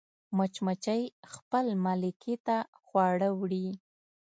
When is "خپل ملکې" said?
1.33-2.35